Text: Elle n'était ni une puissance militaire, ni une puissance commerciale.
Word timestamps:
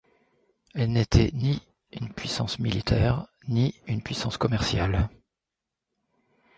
Elle 0.73 0.93
n'était 0.93 1.29
ni 1.31 1.61
une 1.91 2.11
puissance 2.11 2.57
militaire, 2.57 3.27
ni 3.47 3.75
une 3.85 4.01
puissance 4.01 4.35
commerciale. 4.37 5.09